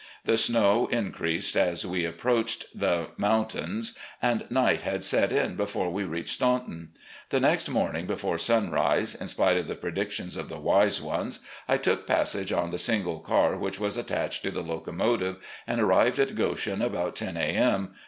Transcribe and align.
The 0.23 0.35
snow 0.35 0.87
increased 0.87 1.55
as 1.55 1.85
we 1.85 2.05
approached 2.05 2.65
the 2.73 3.09
mountains, 3.17 3.95
and 4.19 4.49
night 4.49 4.81
had 4.81 5.03
set 5.03 5.31
in 5.31 5.55
before 5.55 5.91
we 5.91 6.05
reached 6.05 6.41
Statmton. 6.41 6.87
The 7.29 7.39
next 7.39 7.69
morning, 7.69 8.07
before 8.07 8.39
sunrise, 8.39 9.13
in 9.13 9.27
spite 9.27 9.57
of 9.57 9.67
the 9.67 9.75
predictions 9.75 10.37
of 10.37 10.49
the 10.49 10.59
wise 10.59 11.03
ones, 11.03 11.41
I 11.69 11.77
took 11.77 12.07
passage 12.07 12.51
on 12.51 12.71
the 12.71 12.79
single 12.79 13.19
car 13.19 13.55
which 13.59 13.79
was 13.79 13.95
attached 13.95 14.41
to 14.41 14.49
the 14.49 14.63
locomotive, 14.63 15.35
and 15.67 15.79
arrived 15.79 16.17
at 16.17 16.33
Goshen 16.33 16.81
about 16.81 17.15
10 17.15 17.37
a. 17.37 17.39
m. 17.41 17.93